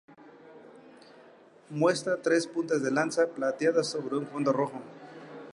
Muestra 1.69 2.17
tres 2.23 2.47
puntas 2.47 2.81
de 2.81 2.89
lanza 2.89 3.27
plateadas 3.27 3.85
sobre 3.91 4.17
un 4.17 4.25
fondo 4.25 4.51
rojo. 4.51 4.81